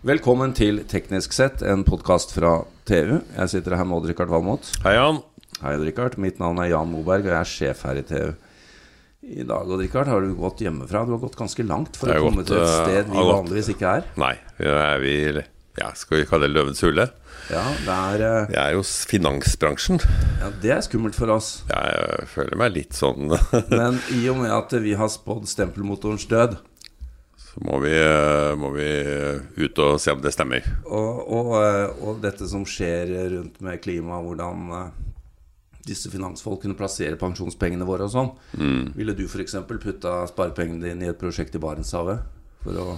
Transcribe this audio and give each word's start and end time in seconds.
Velkommen 0.00 0.54
til 0.56 0.78
Teknisk 0.88 1.34
sett, 1.36 1.60
en 1.60 1.82
podkast 1.84 2.30
fra 2.32 2.62
TU. 2.88 3.18
Jeg 3.20 3.50
sitter 3.52 3.74
her 3.76 3.84
med 3.84 3.98
Odd-Rikard 3.98 4.30
Valmot. 4.32 4.70
Hei, 4.80 4.94
Jan. 4.96 5.18
Hei, 5.58 5.74
Odd-Rikard. 5.76 6.14
Mitt 6.24 6.38
navn 6.40 6.56
er 6.62 6.70
Jan 6.70 6.88
Moberg, 6.88 7.26
og 7.26 7.34
jeg 7.34 7.36
er 7.36 7.50
sjef 7.50 7.82
her 7.84 8.00
i 8.00 8.04
TU. 8.08 8.30
I 9.28 9.44
dag 9.44 9.68
Odd-Rikard, 9.68 10.08
har 10.08 10.24
du 10.24 10.32
gått 10.38 10.62
hjemmefra. 10.64 11.02
Du 11.04 11.12
har 11.12 11.20
gått 11.20 11.36
ganske 11.36 11.66
langt 11.68 12.00
for 12.00 12.08
å 12.08 12.16
komme 12.16 12.40
gått, 12.40 12.48
til 12.48 12.62
et 12.62 12.70
eh, 12.70 12.78
sted 12.80 13.12
vi 13.12 13.26
vanligvis 13.28 13.68
ikke 13.74 13.92
er. 13.98 14.08
Nei, 14.24 14.32
er 14.64 15.04
vi 15.04 15.14
ja, 15.76 15.92
Skal 15.92 16.22
vi 16.22 16.30
kalle 16.32 16.48
det 16.48 16.56
Løvens 16.56 16.80
hule? 16.86 17.10
Ja, 17.52 17.66
det 17.84 17.98
er, 17.98 18.24
eh, 18.24 18.56
er 18.56 18.72
jo 18.78 18.82
finansbransjen. 19.12 20.00
ja, 20.40 20.48
det 20.64 20.72
er 20.78 20.82
skummelt 20.88 21.18
for 21.18 21.36
oss. 21.36 21.58
Jeg 21.68 22.24
føler 22.32 22.56
meg 22.56 22.72
litt 22.72 22.96
sånn 22.96 23.34
Men 23.68 24.00
i 24.16 24.24
og 24.32 24.40
med 24.40 24.56
at 24.56 24.72
vi 24.80 24.96
har 24.96 25.12
spådd 25.12 25.44
stempelmotorens 25.52 26.24
død, 26.32 26.56
Så 27.50 27.62
må 27.66 27.80
vi, 27.82 27.92
eh, 27.98 28.52
må 28.58 28.70
vi 28.76 28.88
ut 29.58 29.78
og 29.82 30.00
se 30.00 30.14
om 30.14 30.20
det 30.22 30.32
stemmer. 30.34 30.66
og, 30.86 31.22
og, 31.26 31.54
eh, 31.58 32.02
og 32.06 32.20
dette 32.22 32.46
som 32.48 32.66
skjer 32.66 33.10
rundt 33.34 33.58
med 33.64 33.80
klima, 33.82 34.20
hvordan 34.22 34.68
eh, 34.76 34.92
disse 35.86 36.12
finansfolkene 36.12 36.76
plasserer 36.78 37.18
pensjonspengene 37.20 37.88
våre 37.88 38.06
og 38.06 38.14
sånn. 38.14 38.30
Mm. 38.54 38.92
Ville 38.98 39.16
du 39.18 39.26
f.eks. 39.26 39.58
putta 39.66 40.20
sparepengene 40.30 40.90
dine 40.90 41.08
i 41.08 41.10
et 41.10 41.20
prosjekt 41.20 41.56
i 41.56 41.62
Barentshavet? 41.62 42.22
For 42.64 42.78
å 42.78 42.88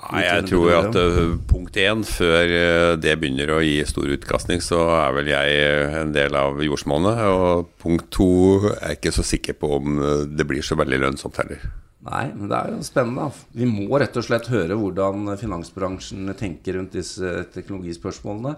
Nei, 0.00 0.22
jeg 0.24 0.46
tror 0.48 0.70
at 0.78 0.96
eh, 0.96 1.34
punkt 1.50 1.76
én, 1.76 2.02
før 2.08 2.52
eh, 2.56 2.94
det 2.96 3.12
begynner 3.20 3.52
å 3.52 3.58
gi 3.60 3.82
stor 3.84 4.08
utkastning, 4.14 4.62
så 4.64 4.80
er 4.96 5.12
vel 5.18 5.28
jeg 5.28 5.58
eh, 5.60 5.96
en 6.00 6.14
del 6.14 6.36
av 6.40 6.56
jordsmonnet. 6.64 7.20
Og 7.28 7.68
punkt 7.82 8.08
to 8.16 8.30
er 8.78 8.94
jeg 8.94 9.00
ikke 9.00 9.14
så 9.18 9.26
sikker 9.28 9.58
på 9.60 9.74
om 9.76 10.00
eh, 10.00 10.24
det 10.30 10.48
blir 10.48 10.64
så 10.64 10.78
veldig 10.80 11.02
lønnsomt 11.04 11.36
heller. 11.42 11.68
Nei, 12.06 12.30
men 12.32 12.48
det 12.48 12.56
er 12.56 12.70
jo 12.72 12.84
spennende. 12.86 13.26
Vi 13.52 13.66
må 13.68 13.98
rett 14.00 14.14
og 14.16 14.24
slett 14.24 14.48
høre 14.48 14.78
hvordan 14.80 15.34
finansbransjen 15.40 16.30
tenker 16.38 16.78
rundt 16.78 16.94
disse 16.96 17.42
teknologispørsmålene. 17.52 18.54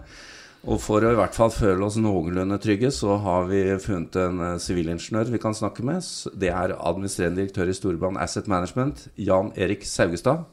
Og 0.62 0.78
for 0.78 1.02
å 1.02 1.10
i 1.10 1.16
hvert 1.18 1.34
fall 1.34 1.50
føle 1.50 1.82
oss 1.82 1.96
noenlunde 1.98 2.54
trygge, 2.62 2.92
så 2.94 3.16
har 3.24 3.48
vi 3.48 3.64
funnet 3.82 4.14
en 4.22 4.36
eh, 4.46 4.58
sivilingeniør 4.62 5.32
vi 5.34 5.40
kan 5.42 5.56
snakke 5.58 5.82
med. 5.82 6.06
Det 6.38 6.52
er 6.54 6.76
administrerende 6.78 7.40
direktør 7.40 7.72
i 7.72 7.74
Storebrand 7.74 8.20
Asset 8.22 8.46
Management, 8.46 9.08
Jan 9.18 9.50
Erik 9.58 9.82
Saugestad. 9.90 10.44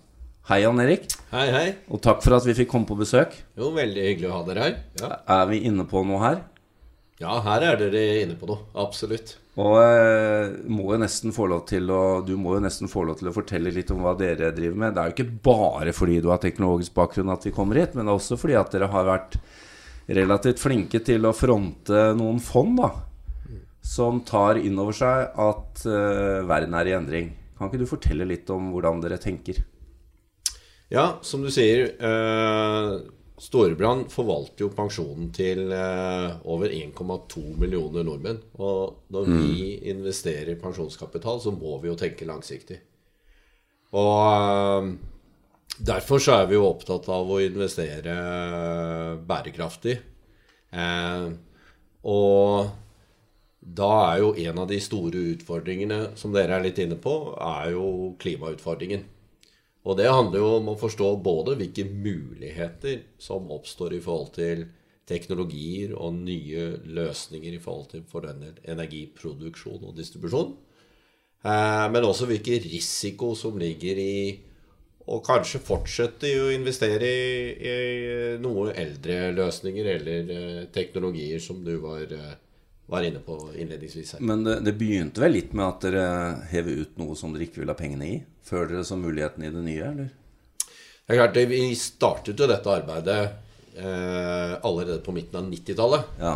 Hei, 0.49 0.63
Jan 0.63 0.81
Erik. 0.81 1.05
Hei, 1.29 1.45
hei. 1.53 1.67
Og 1.93 2.01
takk 2.01 2.23
for 2.25 2.39
at 2.39 2.47
vi 2.49 2.55
fikk 2.57 2.71
komme 2.71 2.89
på 2.89 2.97
besøk. 2.97 3.35
Jo, 3.59 3.69
veldig 3.75 4.07
hyggelig 4.07 4.31
å 4.31 4.39
ha 4.39 4.41
dere 4.47 4.63
her. 4.65 4.79
Ja, 4.97 5.11
Er 5.37 5.45
vi 5.51 5.61
inne 5.69 5.85
på 5.85 6.01
noe 6.09 6.23
her? 6.25 6.41
ja 7.19 7.35
her 7.43 7.67
er 7.67 7.77
dere 7.77 8.01
inne 8.23 8.37
på 8.39 8.47
noe. 8.49 8.63
Absolutt. 8.81 9.35
Og 9.59 9.75
eh, 9.81 10.53
må 10.71 10.93
jo 10.93 10.99
nesten 11.01 11.33
få 11.35 11.49
lov 11.51 11.65
til 11.67 11.89
å, 11.91 12.21
du 12.23 12.35
må 12.39 12.55
jo 12.55 12.63
nesten 12.63 12.91
få 12.91 13.03
lov 13.07 13.17
til 13.19 13.31
å 13.31 13.35
fortelle 13.35 13.73
litt 13.75 13.91
om 13.91 14.03
hva 14.05 14.13
dere 14.19 14.53
driver 14.55 14.77
med. 14.85 14.95
Det 14.95 15.01
er 15.01 15.09
jo 15.09 15.17
ikke 15.17 15.41
bare 15.49 15.95
fordi 15.95 16.19
du 16.23 16.29
har 16.31 16.39
teknologisk 16.43 16.95
bakgrunn 16.95 17.33
at 17.33 17.47
vi 17.47 17.55
kommer 17.55 17.81
hit, 17.81 17.97
men 17.97 18.11
også 18.11 18.37
fordi 18.39 18.55
at 18.59 18.71
dere 18.75 18.91
har 18.93 19.09
vært 19.09 19.39
relativt 20.09 20.61
flinke 20.63 21.01
til 21.05 21.27
å 21.27 21.35
fronte 21.35 22.09
noen 22.17 22.39
fond 22.41 22.79
da, 22.79 22.93
som 23.85 24.23
tar 24.25 24.61
inn 24.61 24.79
over 24.79 24.95
seg 24.95 25.35
at 25.39 25.83
eh, 25.89 26.39
verden 26.47 26.79
er 26.79 26.89
i 26.89 26.95
endring. 26.95 27.29
Kan 27.57 27.67
ikke 27.67 27.83
du 27.83 27.89
fortelle 27.89 28.29
litt 28.29 28.49
om 28.53 28.71
hvordan 28.71 29.03
dere 29.03 29.19
tenker? 29.19 29.59
Ja, 30.89 31.19
som 31.21 31.43
du 31.43 31.51
sier, 31.53 31.91
eh, 31.99 32.93
Storebrand 33.39 34.09
forvalter 34.11 34.65
jo 34.65 34.69
pensjonen 34.75 35.29
til 35.35 35.71
eh, 35.71 36.39
over 36.51 36.73
1,2 36.75 37.43
millioner 37.61 38.03
nordmenn. 38.03 38.41
Og 38.59 39.05
når 39.13 39.29
vi 39.31 39.69
investerer 39.91 40.59
pensjonskapital, 40.59 41.39
så 41.39 41.53
må 41.55 41.77
vi 41.79 41.87
jo 41.87 41.95
tenke 41.99 42.27
langsiktig. 42.27 42.81
Og 43.95 44.17
eh, 44.35 44.89
derfor 45.79 46.19
så 46.23 46.41
er 46.41 46.49
vi 46.51 46.59
jo 46.59 46.67
opptatt 46.67 47.07
av 47.15 47.31
å 47.31 47.39
investere 47.43 48.17
bærekraftig. 49.29 49.95
Eh, 50.75 51.29
og 52.09 52.75
da 53.59 53.89
er 54.09 54.19
jo 54.23 54.33
en 54.49 54.59
av 54.65 54.67
de 54.67 54.81
store 54.83 55.23
utfordringene 55.35 56.17
som 56.19 56.35
dere 56.35 56.57
er 56.57 56.67
litt 56.67 56.79
inne 56.83 56.99
på, 56.99 57.15
er 57.39 57.71
jo 57.75 58.17
klimautfordringen. 58.19 59.07
Og 59.89 59.97
det 59.97 60.09
handler 60.11 60.43
jo 60.43 60.49
om 60.59 60.67
å 60.69 60.77
forstå 60.77 61.07
både 61.25 61.55
hvilke 61.57 61.87
muligheter 61.89 63.01
som 63.21 63.49
oppstår 63.55 63.95
i 63.97 64.01
forhold 64.03 64.35
til 64.35 64.67
teknologier 65.09 65.95
og 65.97 66.19
nye 66.19 66.65
løsninger 66.85 67.55
i 67.55 67.61
forhold 67.63 67.87
til 67.95 68.03
for 68.09 68.27
denne 68.27 68.53
energiproduksjon 68.69 69.87
og 69.89 69.95
distribusjon. 69.97 70.51
Eh, 71.41 71.87
men 71.89 72.05
også 72.05 72.27
hvilke 72.29 72.59
risiko 72.61 73.31
som 73.39 73.57
ligger 73.57 74.01
i 74.03 74.19
å 75.09 75.17
kanskje 75.25 75.61
fortsette 75.65 76.29
å 76.37 76.51
investere 76.53 77.09
i, 77.09 77.39
i 77.57 77.75
noe 78.43 78.75
eldre 78.77 79.31
løsninger 79.33 79.89
eller 79.95 80.33
eh, 80.35 80.61
teknologier 80.75 81.41
som 81.41 81.63
du 81.65 81.73
var, 81.81 82.05
eh, 82.05 82.35
var 82.89 83.05
inne 83.05 83.21
på 83.23 83.37
innledningsvis 83.55 84.15
her. 84.15 84.21
Men 84.25 84.43
det, 84.43 84.59
det 84.65 84.73
begynte 84.79 85.21
vel 85.21 85.35
litt 85.37 85.53
med 85.53 85.65
at 85.67 85.85
dere 85.85 86.05
hever 86.49 86.83
ut 86.83 86.97
noe 87.01 87.17
som 87.17 87.33
dere 87.35 87.45
ikke 87.45 87.61
vil 87.61 87.71
ha 87.71 87.77
pengene 87.77 88.07
i? 88.07 88.15
Før 88.45 88.71
dere 88.71 88.85
så 88.87 88.97
muligheten 88.97 89.45
i 89.45 89.51
det 89.53 89.65
nye, 89.65 89.91
eller? 89.91 90.09
Det 90.59 91.15
er 91.15 91.21
klart, 91.21 91.37
Vi 91.49 91.75
startet 91.77 92.37
jo 92.37 92.47
dette 92.49 92.73
arbeidet 92.73 93.19
eh, 93.77 94.53
allerede 94.65 95.01
på 95.05 95.13
midten 95.13 95.39
av 95.39 95.47
90-tallet. 95.49 96.15
Ja. 96.21 96.35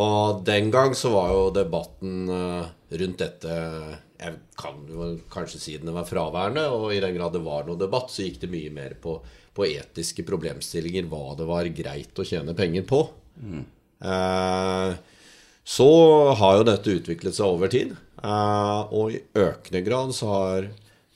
Og 0.00 0.44
den 0.46 0.70
gang 0.72 0.94
så 0.96 1.10
var 1.14 1.32
jo 1.34 1.48
debatten 1.54 2.30
eh, 2.32 2.70
rundt 3.00 3.20
dette 3.20 3.56
Jeg 4.20 4.38
kan 4.58 4.78
jo 4.88 5.10
kanskje 5.30 5.60
si 5.60 5.76
den 5.78 5.92
var 5.94 6.08
fraværende, 6.08 6.66
og 6.70 6.94
i 6.94 7.02
den 7.02 7.14
grad 7.18 7.34
det 7.36 7.42
var 7.44 7.66
noe 7.66 7.78
debatt, 7.78 8.10
så 8.10 8.26
gikk 8.26 8.42
det 8.44 8.52
mye 8.52 8.72
mer 8.74 8.96
på, 9.02 9.16
på 9.54 9.68
etiske 9.68 10.26
problemstillinger, 10.26 11.06
hva 11.10 11.36
det 11.38 11.46
var 11.50 11.70
greit 11.74 12.18
å 12.18 12.26
tjene 12.26 12.56
penger 12.58 12.86
på. 12.90 13.04
Eh, 14.00 14.94
så 15.70 15.90
har 16.40 16.58
jo 16.58 16.66
dette 16.66 16.96
utviklet 16.98 17.36
seg 17.36 17.46
over 17.46 17.70
tid, 17.70 17.92
eh, 18.22 18.80
og 18.90 19.14
i 19.14 19.20
økende 19.38 19.84
grad 19.86 20.14
så 20.16 20.32
har 20.32 20.70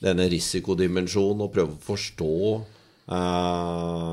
denne 0.04 0.28
risikodimensjonen 0.31 1.47
å 1.47 1.50
prøve 1.53 1.75
å 1.75 1.82
forstå 1.88 2.37
eh, 3.16 4.12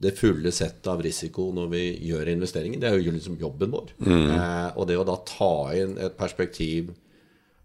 det 0.00 0.16
fulle 0.16 0.50
settet 0.54 0.88
av 0.90 1.02
risiko 1.04 1.50
når 1.54 1.70
vi 1.74 1.84
gjør 2.08 2.32
investeringer. 2.32 2.80
Det 2.80 2.88
er 2.88 2.98
jo 2.98 3.14
liksom 3.14 3.36
jobben 3.40 3.74
vår. 3.74 3.92
Mm. 4.00 4.32
og 4.80 4.86
det 4.88 4.96
å 4.96 5.06
da 5.06 5.18
ta 5.28 5.52
inn 5.76 5.98
et 6.00 6.16
perspektiv 6.18 6.94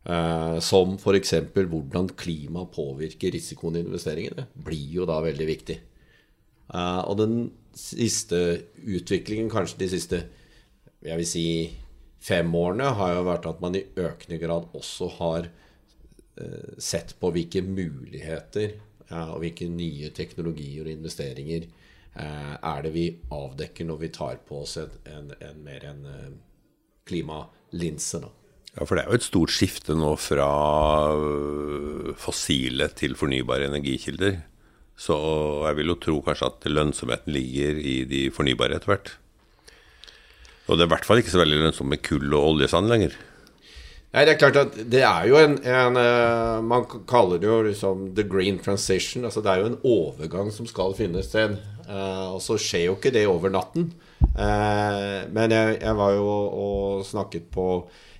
eh, 0.05 0.57
som 0.59 0.97
f.eks. 0.99 1.33
hvordan 1.55 2.11
klima 2.19 2.65
påvirker 2.71 3.33
risikoen 3.35 3.79
i 3.79 3.85
investeringene, 3.85 4.49
blir 4.53 4.99
jo 4.99 5.07
da 5.09 5.21
veldig 5.23 5.47
viktig. 5.49 5.79
Eh, 6.73 7.01
og 7.05 7.17
den 7.21 7.39
siste 7.75 8.41
utviklingen, 8.83 9.49
kanskje 9.51 9.81
de 9.83 9.91
siste 9.91 10.21
jeg 11.05 11.19
vil 11.21 11.27
si 11.29 11.47
fem 12.25 12.50
årene, 12.58 12.90
har 12.97 13.16
jo 13.18 13.25
vært 13.28 13.47
at 13.50 13.62
man 13.63 13.78
i 13.78 13.86
økende 14.02 14.40
grad 14.41 14.69
også 14.78 15.09
har 15.19 15.50
eh, 15.50 16.75
sett 16.81 17.16
på 17.22 17.31
hvilke 17.36 17.62
muligheter 17.66 18.78
ja, 19.09 19.28
og 19.36 19.44
hvilke 19.44 19.68
nye 19.69 20.09
teknologier 20.16 20.88
og 20.88 20.94
investeringer 20.96 21.68
eh, 21.68 22.56
er 22.56 22.86
det 22.86 22.94
vi 22.96 23.06
avdekker 23.34 23.88
når 23.88 24.02
vi 24.02 24.13
tar 24.16 24.41
på 24.47 24.63
oss 24.63 24.80
en, 24.81 24.97
en, 25.12 25.30
en 25.38 25.62
mer 25.66 25.86
en 25.91 26.02
eh, 26.09 26.34
klimalinse. 27.06 28.24
Da. 28.24 28.31
Ja, 28.75 28.84
for 28.84 28.97
det 28.97 29.06
er 29.06 29.13
jo 29.13 29.19
et 29.22 29.28
stort 29.28 29.53
skifte 29.53 29.96
nå 29.96 30.16
fra 30.19 30.50
øh, 31.13 32.16
fossile 32.19 32.90
til 32.97 33.16
fornybare 33.19 33.69
energikilder. 33.69 34.42
Så 34.96 35.16
jeg 35.68 35.78
vil 35.78 35.92
jo 35.92 36.00
tro 36.00 36.18
kanskje 36.24 36.50
at 36.50 36.68
lønnsomheten 36.72 37.36
ligger 37.36 37.80
i 37.80 37.96
de 38.07 38.25
fornybare 38.34 38.80
etter 38.80 38.94
hvert. 38.94 39.13
Og 40.65 40.75
det 40.75 40.85
er 40.85 40.89
i 40.89 40.93
hvert 40.95 41.07
fall 41.07 41.21
ikke 41.21 41.33
så 41.33 41.41
veldig 41.43 41.61
lønnsomt 41.61 41.91
med 41.91 42.03
kull 42.05 42.33
og 42.33 42.51
oljesand 42.55 42.89
lenger. 42.89 43.15
Nei, 44.15 44.23
det 44.23 44.35
er 44.35 44.39
klart 44.39 44.57
at 44.61 44.75
det 44.91 45.01
er 45.03 45.25
jo 45.27 45.35
en, 45.41 45.57
en 45.67 45.97
eh, 45.99 46.62
Man 46.63 46.85
kaller 47.09 47.41
det 47.41 47.50
jo 47.50 47.57
liksom 47.65 48.06
the 48.15 48.23
green 48.23 48.62
transition. 48.63 49.25
altså 49.27 49.44
Det 49.44 49.51
er 49.51 49.59
jo 49.59 49.71
en 49.73 49.81
overgang 49.83 50.51
som 50.56 50.67
skal 50.69 50.95
finne 50.95 51.23
sted. 51.25 51.57
Eh, 51.83 52.27
og 52.31 52.39
så 52.41 52.56
skjer 52.56 52.88
jo 52.88 52.95
ikke 52.95 53.12
det 53.12 53.25
over 53.27 53.51
natten. 53.51 53.89
Eh, 54.23 55.27
men 55.35 55.51
jeg, 55.51 55.77
jeg 55.81 55.97
var 56.00 56.15
jo 56.15 56.29
og 56.31 57.06
snakket 57.06 57.51
på 57.51 57.68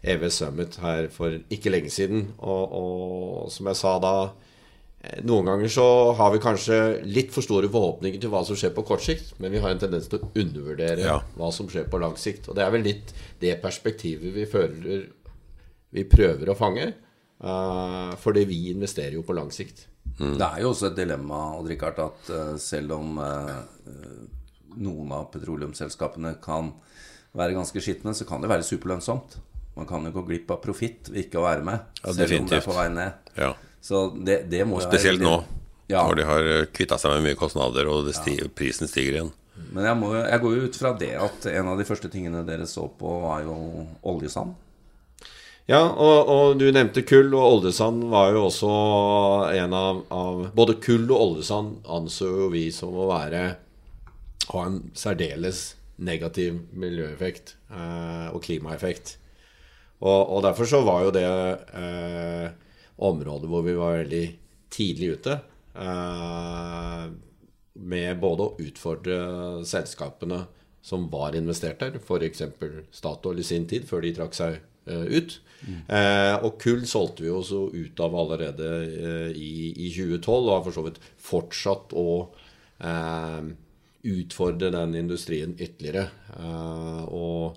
EV 0.04 0.28
Summit 0.30 0.76
her 0.84 1.08
for 1.14 1.40
ikke 1.50 1.72
lenge 1.72 1.90
siden. 1.90 2.28
Og, 2.44 2.76
og 2.82 3.54
som 3.56 3.72
jeg 3.72 3.80
sa 3.80 3.96
da 4.04 4.16
Noen 5.28 5.46
ganger 5.50 5.72
så 5.72 5.86
har 6.18 6.32
vi 6.34 6.42
kanskje 6.44 6.78
litt 7.06 7.34
for 7.34 7.46
store 7.46 7.70
forhåpninger 7.72 8.22
til 8.22 8.32
hva 8.34 8.44
som 8.48 8.58
skjer 8.60 8.74
på 8.76 8.86
kort 8.88 9.04
sikt, 9.06 9.34
men 9.40 9.54
vi 9.54 9.62
har 9.64 9.74
en 9.74 9.82
tendens 9.82 10.08
til 10.12 10.20
å 10.20 10.30
undervurdere 10.34 11.06
Ja. 11.06 11.20
hva 11.38 11.52
som 11.54 11.68
skjer 11.72 11.90
på 11.92 12.00
lang 12.02 12.16
sikt. 12.20 12.50
Og 12.50 12.56
det 12.58 12.64
er 12.66 12.72
vel 12.72 12.86
litt 12.88 13.14
det 13.42 13.62
perspektivet 13.62 14.34
vi 14.34 14.46
føler 14.50 15.08
vi 15.96 16.04
prøver 16.12 16.50
å 16.52 16.58
fange. 16.58 16.94
Uh, 17.44 18.16
fordi 18.16 18.46
vi 18.48 18.72
investerer 18.72 19.18
jo 19.18 19.24
på 19.28 19.36
lang 19.36 19.52
sikt. 19.52 19.88
Det 20.18 20.42
er 20.46 20.62
jo 20.64 20.72
også 20.72 20.92
et 20.92 20.96
dilemma 20.96 21.58
Odd 21.58 21.68
Rikard, 21.68 22.00
at 22.00 22.30
uh, 22.32 22.56
selv 22.62 22.94
om 22.96 23.18
eh, 23.20 23.58
noen 24.80 25.12
av 25.12 25.26
petroleumsselskapene 25.34 26.38
kan 26.44 26.72
være 27.36 27.58
ganske 27.58 27.82
skitne, 27.84 28.14
så 28.16 28.28
kan 28.28 28.44
det 28.44 28.52
være 28.52 28.64
superlønnsomt. 28.64 29.36
Man 29.76 29.88
kan 29.90 30.08
jo 30.08 30.14
gå 30.16 30.24
glipp 30.30 30.52
av 30.56 30.62
profitt 30.64 31.10
ved 31.12 31.26
ikke 31.26 31.42
å 31.42 31.48
være 31.50 31.66
med, 31.68 31.90
Ja, 32.00 32.14
selv 32.16 32.40
om 32.40 32.48
det 32.48 32.62
er 32.62 32.64
på 32.64 32.76
vei 32.78 32.88
ned. 32.94 33.32
Ja. 33.36 33.52
Så 33.86 34.08
det, 34.18 34.46
det 34.50 34.64
må 34.66 34.80
jo 34.80 34.86
være 34.88 34.96
Spesielt 34.96 35.22
nå. 35.22 35.38
Ja. 35.86 36.02
Når 36.02 36.18
de 36.18 36.24
har 36.26 36.48
kvitta 36.74 36.98
seg 36.98 37.14
med 37.14 37.28
mye 37.28 37.38
kostnader, 37.38 37.86
og 37.92 38.08
det 38.08 38.16
ja. 38.18 38.48
prisen 38.58 38.90
stiger 38.90 39.20
igjen. 39.20 39.34
Men 39.72 39.86
jeg, 39.86 39.98
må, 40.02 40.12
jeg 40.18 40.42
går 40.42 40.56
jo 40.56 40.68
ut 40.68 40.78
fra 40.80 40.92
det 40.98 41.14
at 41.22 41.46
en 41.54 41.70
av 41.72 41.80
de 41.80 41.86
første 41.88 42.10
tingene 42.12 42.42
dere 42.48 42.66
så 42.68 42.88
på, 42.90 43.12
var 43.24 43.44
jo 43.46 43.86
oljesand. 44.10 44.56
Ja, 45.70 45.82
og, 45.82 46.30
og 46.30 46.58
du 46.62 46.66
nevnte 46.70 47.06
kull, 47.06 47.32
og 47.34 47.60
oljesand 47.60 48.04
var 48.12 48.34
jo 48.36 48.44
også 48.50 48.74
en 49.54 49.74
av, 49.74 50.02
av 50.14 50.44
Både 50.58 50.76
kull 50.82 51.08
og 51.08 51.22
oljesand 51.22 51.88
anså 51.90 52.28
jo 52.44 52.50
vi 52.54 52.68
som 52.74 52.94
å 52.94 53.08
være 53.10 53.46
ha 54.52 54.66
en 54.66 54.82
særdeles 54.98 55.72
negativ 55.96 56.60
miljøeffekt 56.76 57.56
eh, 57.72 58.28
og 58.30 58.44
klimaeffekt. 58.46 59.16
Og, 60.04 60.20
og, 60.20 60.44
derfor 60.46 60.70
så 60.70 60.82
var 60.86 61.06
jo 61.06 61.14
det 61.16 61.26
eh, 61.26 62.50
området 62.98 63.50
hvor 63.52 63.64
vi 63.66 63.76
var 63.78 64.00
veldig 64.00 64.26
tidlig 64.74 65.16
ute. 65.20 65.40
Eh, 65.76 67.08
med 67.76 68.20
både 68.22 68.46
å 68.46 68.56
utfordre 68.64 69.18
selskapene 69.68 70.46
som 70.86 71.10
var 71.12 71.36
investert 71.36 71.82
der, 71.82 71.98
f.eks. 71.98 72.44
Statoil 72.94 73.42
i 73.42 73.48
sin 73.48 73.66
tid, 73.68 73.88
før 73.90 74.06
de 74.06 74.14
trakk 74.16 74.36
seg 74.38 74.60
uh, 74.86 75.06
ut. 75.10 75.40
Mm. 75.66 75.80
Eh, 75.98 76.36
og 76.46 76.60
kull 76.62 76.84
solgte 76.86 77.26
vi 77.26 77.32
også 77.34 77.64
ut 77.74 78.02
av 78.06 78.14
allerede 78.22 78.68
eh, 78.86 79.32
i, 79.34 79.72
i, 79.74 79.90
2012, 79.90 80.30
og 80.36 80.52
har 80.54 80.66
for 80.68 80.76
så 80.76 80.84
vidt 80.86 81.00
fortsatt 81.26 81.96
å 81.98 82.10
utfordre 84.06 84.68
den 84.74 84.98
industrien 85.00 85.54
ytterligere. 85.56 86.10
og 87.08 87.56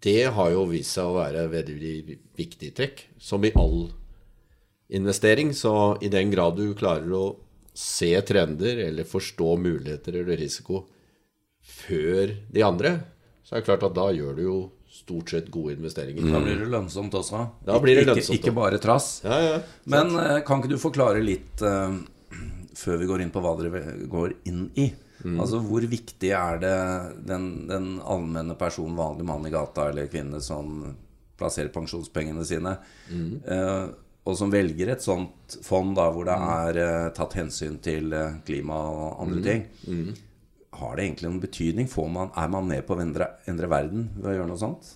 det 0.00 0.30
har 0.32 0.48
jo 0.54 0.62
vist 0.70 0.96
seg 0.96 1.10
å 1.10 1.18
være 1.18 1.44
veldig 1.52 2.16
viktig 2.40 2.70
trekk, 2.78 3.02
som 3.20 3.44
i 3.44 3.52
all 3.52 3.90
investering. 4.90 5.54
Så 5.54 5.98
i 6.00 6.10
den 6.12 6.30
grad 6.30 6.58
du 6.58 6.74
klarer 6.74 7.12
å 7.14 7.24
se 7.74 8.12
trender 8.26 8.82
eller 8.88 9.08
forstå 9.08 9.54
muligheter 9.56 10.20
eller 10.20 10.36
risiko 10.40 10.84
før 11.60 12.34
de 12.50 12.62
andre, 12.66 12.94
så 13.44 13.54
er 13.56 13.62
det 13.62 13.68
klart 13.68 13.86
at 13.86 13.96
da 13.96 14.10
gjør 14.14 14.36
du 14.36 14.42
jo 14.44 14.58
stort 14.90 15.30
sett 15.30 15.50
gode 15.54 15.76
investeringer. 15.78 16.26
Da 16.32 16.40
blir 16.42 16.58
det 16.58 16.70
lønnsomt 16.70 17.14
også. 17.14 17.44
Da 17.66 17.78
blir 17.82 18.00
det 18.00 18.08
lønnsomt 18.08 18.34
Ikke, 18.36 18.50
ikke 18.50 18.56
bare 18.56 18.80
trass. 18.82 19.20
Ja, 19.24 19.38
ja, 19.44 19.60
Men 19.90 20.10
uh, 20.18 20.40
kan 20.46 20.60
ikke 20.60 20.72
du 20.74 20.80
forklare 20.82 21.22
litt 21.22 21.62
uh, 21.62 21.94
før 22.76 22.98
vi 23.00 23.08
går 23.10 23.24
inn 23.24 23.32
på 23.34 23.42
hva 23.44 23.54
dere 23.60 23.94
går 24.10 24.34
inn 24.50 24.66
i? 24.74 24.90
Mm. 25.20 25.36
Altså 25.36 25.60
Hvor 25.62 25.84
viktig 25.84 26.32
er 26.34 26.60
det 26.62 26.76
den, 27.28 27.48
den 27.68 27.88
allmenne 28.00 28.56
person, 28.58 28.96
vanlig 28.98 29.26
mann 29.28 29.46
i 29.46 29.52
gata 29.52 29.90
eller 29.90 30.10
kvinne 30.10 30.40
som 30.42 30.82
plasserer 31.40 31.72
pensjonspengene 31.72 32.44
sine, 32.44 32.74
mm. 33.08 33.28
uh, 33.48 34.09
og 34.28 34.36
som 34.36 34.52
velger 34.52 34.92
et 34.92 35.04
sånt 35.04 35.56
fond 35.64 35.94
da, 35.96 36.08
hvor 36.12 36.26
det 36.28 36.36
mm. 36.36 36.48
er 36.54 36.80
uh, 36.80 37.12
tatt 37.16 37.36
hensyn 37.38 37.78
til 37.82 38.12
uh, 38.12 38.40
klima 38.46 38.76
og 38.90 39.22
andre 39.24 39.40
mm. 39.40 39.46
ting, 39.46 39.62
mm. 39.88 40.10
har 40.80 40.96
det 40.96 41.06
egentlig 41.06 41.30
noen 41.30 41.42
betydning? 41.42 41.88
Man, 42.12 42.32
er 42.36 42.50
man 42.52 42.68
med 42.68 42.84
på 42.86 42.96
å 42.96 43.02
endre, 43.02 43.30
endre, 43.50 43.70
verden 43.72 44.10
ved 44.18 44.32
å 44.32 44.36
gjøre 44.36 44.50
noe 44.52 44.60
sånt? 44.60 44.92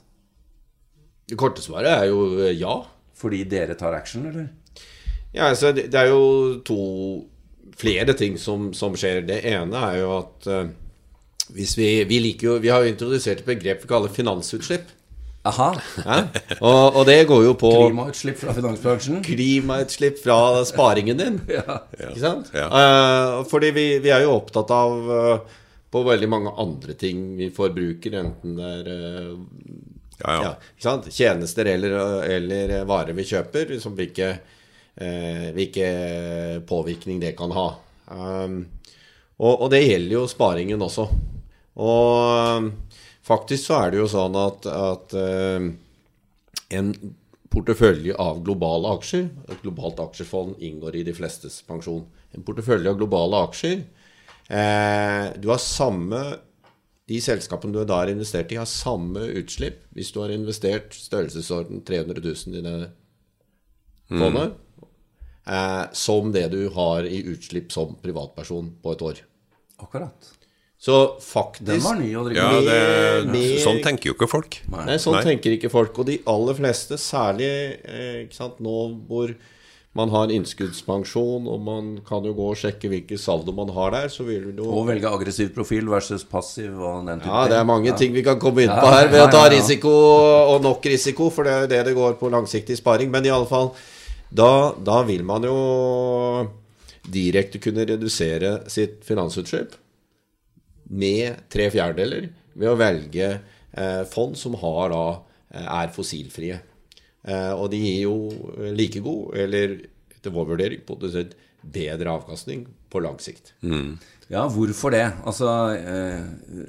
Det 1.25 1.39
korte 1.41 1.65
svaret 1.65 1.95
er 1.95 2.11
jo 2.13 2.27
uh, 2.37 2.51
ja. 2.53 2.83
Fordi 3.15 3.45
dere 3.47 3.77
tar 3.79 3.95
action, 3.95 4.25
eller? 4.27 4.49
Ja, 5.31 5.47
altså 5.47 5.71
det, 5.71 5.85
det 5.95 6.01
er 6.01 6.09
jo 6.11 6.57
to 6.67 6.79
flere 7.79 8.17
ting 8.19 8.35
som, 8.43 8.73
som, 8.75 8.97
skjer. 8.99 9.23
Det 9.29 9.37
ene 9.47 9.85
er 9.87 10.01
jo 10.01 10.09
at 10.17 10.49
hvis 11.55 11.77
vi, 11.79 11.87
vi 12.09 12.19
liker 12.25 12.49
jo 12.49 12.57
Vi 12.63 12.73
har 12.73 12.83
jo 12.83 12.91
introdusert 12.91 13.45
et 13.45 13.47
begrep 13.47 13.85
vi 13.85 13.91
kaller 13.91 14.11
finansutslipp. 14.11 14.91
Aha. 15.45 15.67
Ja? 16.05 16.19
Og, 16.57 16.97
og, 16.97 17.03
det 17.05 17.19
går 17.29 17.43
jo 17.45 17.53
på 17.61 17.71
Klimautslipp 17.75 18.39
fra 18.41 18.55
finansbransjen? 18.57 19.19
Klimautslipp 19.27 20.23
fra 20.23 20.39
sparingen 20.65 21.21
din. 21.21 21.37
ja. 21.53 21.83
Ikke 21.99 22.23
sant? 22.23 22.49
Ja. 22.57 22.71
Uh, 22.73 23.43
fordi 23.51 23.75
vi, 23.77 23.85
vi, 24.05 24.13
er 24.15 24.25
jo 24.25 24.39
opptatt 24.39 24.73
av 24.73 25.11
uh, 25.11 25.59
på 25.93 26.05
veldig 26.07 26.31
mange 26.33 26.55
andre 26.65 26.97
ting 26.99 27.27
vi 27.37 27.51
forbruker, 27.55 28.17
enten 28.23 28.57
det 28.57 28.71
er 28.71 28.89
uh, 28.89 29.37
ja, 30.23 30.33
ja. 30.33 30.55
ikke 30.73 30.87
sant? 30.87 31.11
tjenester 31.13 31.69
eller, 31.75 31.99
eller, 32.39 32.75
varer 32.89 33.17
vi 33.17 33.27
kjøper, 33.29 33.69
liksom 33.75 33.97
hvilke, 33.99 34.29
hvilke 34.95 35.89
påvirkning 36.65 37.19
det 37.21 37.35
kan 37.37 37.53
ha. 37.53 37.67
Um, 38.15 38.61
og, 39.43 39.53
og, 39.53 39.67
det 39.75 39.83
gjelder 39.83 40.15
jo 40.15 40.25
sparingen 40.31 40.85
også. 40.87 41.09
Og 41.83 42.71
Faktisk 43.25 43.71
så 43.71 43.81
er 43.81 43.93
det 43.95 44.01
jo 44.03 44.09
sånn 44.11 44.35
at, 44.37 44.67
at 44.69 45.15
uh, 45.17 45.69
en 46.77 46.91
portefølje 47.55 48.17
av 48.21 48.41
globale 48.45 48.91
aksjer 48.99 49.29
Et 49.53 49.61
globalt 49.63 50.01
aksjefond 50.03 50.59
inngår 50.65 50.99
i 50.99 51.05
de 51.07 51.15
flestes 51.15 51.61
pensjon. 51.69 52.03
En 52.35 52.45
portefølje 52.45 52.91
av 52.91 52.99
globale 52.99 53.45
aksjer 53.47 53.79
uh, 54.51 55.31
Du 55.41 55.49
har 55.53 55.63
samme 55.63 56.21
De 57.09 57.21
selskapene 57.23 57.77
du 57.77 57.85
da 57.85 58.03
har 58.03 58.13
investert 58.13 58.53
i, 58.53 58.61
har 58.61 58.69
samme 58.69 59.25
utslipp 59.41 59.85
hvis 59.97 60.13
du 60.13 60.21
har 60.25 60.35
investert 60.35 60.97
størrelsesorden 60.97 61.85
300 61.87 62.21
000 62.25 62.59
i 62.59 62.63
det 62.65 62.79
fondet, 64.09 64.55
mm. 64.55 64.89
uh, 65.49 65.85
som 65.97 66.33
det 66.35 66.49
du 66.53 66.67
har 66.75 67.07
i 67.09 67.23
utslipp 67.31 67.73
som 67.73 67.95
privatperson 68.03 68.73
på 68.83 68.95
et 68.97 69.05
år. 69.07 69.21
Akkurat. 69.85 70.33
Så 70.85 71.17
faktisk 71.21 71.65
Den 71.65 71.81
var 71.81 71.97
ny 71.97 72.11
å 72.13 72.27
drikke 72.27 72.45
ja, 72.45 72.61
det, 72.61 73.31
med, 73.33 73.55
Sånn 73.63 73.79
tenker 73.81 74.11
jo 74.11 74.15
ikke 74.19 74.29
folk. 74.29 74.59
Nei, 74.69 74.83
nei 74.91 74.97
sånn 75.01 75.15
nei. 75.17 75.23
tenker 75.31 75.55
ikke 75.57 75.71
folk. 75.73 75.97
Og 76.03 76.11
de 76.11 76.19
aller 76.29 76.57
fleste, 76.59 76.99
særlig 77.01 77.49
eh, 77.89 78.19
sant, 78.35 78.59
nå 78.61 78.75
hvor 79.09 79.33
man 79.97 80.11
har 80.13 80.33
innskuddspensjon, 80.35 81.47
og 81.49 81.63
man 81.65 81.89
kan 82.05 82.27
jo 82.27 82.35
gå 82.37 82.49
og 82.51 82.59
sjekke 82.61 82.91
hvilken 82.91 83.21
saldo 83.23 83.55
man 83.57 83.71
har 83.73 83.95
der, 83.95 84.11
så 84.13 84.27
vil 84.27 84.51
du 84.57 84.61
Og 84.67 84.89
velge 84.91 85.09
aggressiv 85.09 85.55
profil 85.55 85.89
versus 85.89 86.27
passiv 86.29 86.75
og 86.75 87.07
den 87.07 87.23
type 87.23 87.31
Ja, 87.31 87.47
det 87.49 87.57
er 87.61 87.69
mange 87.69 87.89
ja. 87.89 87.95
ting 87.97 88.13
vi 88.13 88.25
kan 88.27 88.43
komme 88.43 88.67
inn 88.67 88.75
på 88.75 88.91
her 88.91 89.09
ved 89.13 89.23
å 89.23 89.31
ta 89.33 89.47
risiko, 89.55 89.93
og 90.51 90.67
nok 90.67 90.85
risiko, 90.91 91.31
for 91.33 91.49
det 91.49 91.55
er 91.63 91.71
det 91.71 91.79
det 91.89 91.95
går 91.97 92.19
på 92.21 92.29
langsiktig 92.35 92.77
sparing. 92.83 93.09
Men 93.15 93.25
i 93.25 93.33
alle 93.33 93.49
fall, 93.49 93.71
da, 94.29 94.75
da 94.85 94.99
vil 95.09 95.25
man 95.25 95.49
jo 95.49 95.57
direkte 97.09 97.63
kunne 97.63 97.89
redusere 97.89 98.59
sitt 98.69 99.01
finansutslipp 99.09 99.79
med 100.95 101.45
tre 101.53 101.69
fjerdedeler 101.75 102.29
ved 102.55 102.71
å 102.71 102.79
velge 102.79 103.31
eh, 103.35 104.03
fond 104.11 104.37
som 104.39 104.57
har 104.61 104.93
da, 104.95 105.05
eh, 105.55 105.67
er 105.81 105.93
fossilfrie. 105.95 106.61
Eh, 107.25 107.53
og 107.53 107.71
de 107.73 107.81
gir 107.81 108.03
jo 108.05 108.17
like 108.77 109.03
god, 109.05 109.37
eller 109.45 109.79
etter 110.15 110.35
vår 110.35 110.53
vurdering, 110.55 110.85
potensielt 110.87 111.35
bedre 111.65 112.13
avkastning 112.13 112.67
på 112.93 113.01
lang 113.03 113.17
sikt. 113.23 113.55
Mm. 113.65 113.97
Ja, 114.33 114.47
hvorfor 114.49 114.93
det? 114.95 115.05
Altså, 115.27 115.49
eh, 115.77 116.23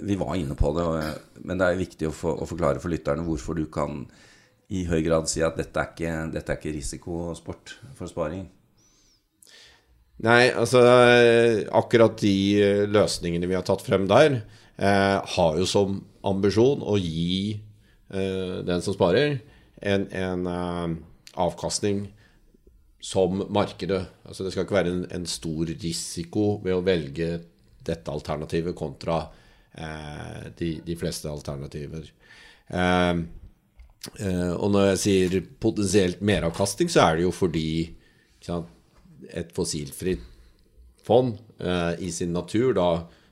vi 0.07 0.17
var 0.19 0.35
inne 0.35 0.55
på 0.59 0.71
det, 0.75 0.83
og, 0.83 1.43
men 1.47 1.59
det 1.59 1.67
er 1.67 1.79
viktig 1.79 2.09
å, 2.09 2.15
for, 2.15 2.41
å, 2.41 2.47
forklare 2.49 2.81
for 2.83 2.91
lytterne 2.91 3.25
hvorfor 3.27 3.57
du 3.59 3.65
kan 3.71 4.03
i 4.73 4.83
høy 4.89 5.01
grad 5.05 5.29
si 5.29 5.43
at 5.45 5.59
dette 5.59 5.79
er 5.79 5.91
ikke, 5.93 6.13
dette 6.33 6.51
er 6.51 6.59
ikke 6.59 6.75
risikosport 6.75 7.75
for 7.95 8.11
sparing. 8.11 8.47
Nei, 10.23 10.47
altså 10.55 10.79
akkurat 11.75 12.15
de 12.21 12.35
eh, 12.63 12.83
løsningene 12.87 13.49
vi 13.49 13.57
har 13.57 13.65
tatt 13.67 13.83
frem 13.83 14.05
der, 14.07 14.37
eh, 14.79 15.17
har 15.35 15.57
jo 15.59 15.65
som 15.67 15.97
ambisjon 16.25 16.83
å 16.87 16.95
gi 16.95 17.57
eh, 18.15 18.61
den 18.63 18.83
som 18.85 18.95
sparer, 18.95 19.41
en, 19.83 20.05
en 20.15 20.47
eh, 20.47 20.93
avkastning 21.43 22.05
som 23.03 23.43
markedet. 23.53 24.01
Altså 24.25 24.45
det 24.45 24.53
skal 24.53 24.65
ikke 24.65 24.79
være 24.79 24.93
en, 24.93 25.03
en, 25.19 25.27
stor 25.29 25.67
risiko 25.83 26.45
ved 26.63 26.77
å 26.77 26.85
velge 26.85 27.29
dette 27.85 28.13
alternativet 28.13 28.73
kontra 28.77 29.19
eh, 29.75 30.47
de, 30.57 30.77
de, 30.85 30.95
fleste 30.97 31.29
alternativer. 31.29 32.07
Eh, 32.71 33.19
og 34.55 34.69
når 34.69 34.91
jeg 34.91 35.01
sier 35.01 35.35
potensielt 35.61 36.19
meravkastning, 36.21 36.89
så 36.93 37.03
er 37.03 37.17
det 37.17 37.25
jo 37.25 37.31
fordi 37.33 37.67
sant, 38.45 38.69
et 39.33 39.51
fossilfritt 39.55 40.23
fond 41.05 41.35
eh, 41.61 41.93
i 42.01 42.11
sin 42.13 42.33
natur 42.33 42.73
da 42.77 42.89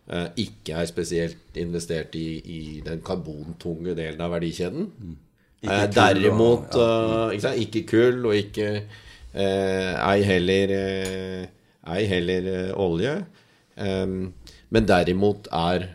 eh, 0.08 0.28
ikke 0.46 0.78
er 0.78 0.90
spesielt 0.90 1.58
investert 1.60 2.16
i, 2.20 2.28
i, 2.40 2.60
den 2.86 3.02
karbontunge 3.06 3.96
delen 3.98 4.22
av 4.22 4.36
verdikjeden. 4.36 4.90
Mm. 4.94 5.16
Eh, 5.64 5.88
derimot 5.96 6.76
og, 6.76 7.34
ja. 7.34 7.54
Ikke, 7.56 7.56
ikke, 7.64 7.84
kull 7.88 8.28
og 8.28 8.38
ikke 8.38 8.70
eh, 8.76 9.94
ei 9.96 10.24
heller, 10.28 10.76
eh, 10.78 11.46
ei 11.96 12.06
heller 12.10 12.74
olje. 12.80 13.16
men 13.74 14.86
derimot 14.86 15.48
er 15.50 15.88